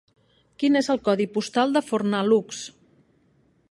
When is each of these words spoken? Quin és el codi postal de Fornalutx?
Quin 0.63 0.79
és 0.79 0.89
el 0.93 1.03
codi 1.09 1.29
postal 1.37 1.77
de 1.77 1.85
Fornalutx? 1.91 2.67